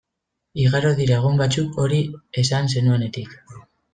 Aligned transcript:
Igaro 0.61 0.93
dira 0.99 1.19
egun 1.23 1.37
batzuk 1.41 1.77
hori 1.83 2.01
esan 2.45 2.73
zenuenetik. 2.75 3.37